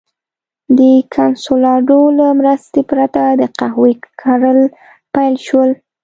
د 0.77 0.79
کنسولاډو 1.15 1.99
له 2.19 2.27
مرستې 2.39 2.81
پرته 2.89 3.21
د 3.39 3.41
قهوې 3.57 3.93
کرل 4.21 4.59
پیل 5.13 5.35
شول. 5.45 5.69